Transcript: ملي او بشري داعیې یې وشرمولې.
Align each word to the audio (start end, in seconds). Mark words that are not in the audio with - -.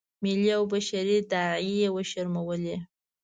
ملي 0.23 0.49
او 0.57 0.63
بشري 0.73 1.17
داعیې 1.31 1.73
یې 1.83 1.89
وشرمولې. 1.95 2.77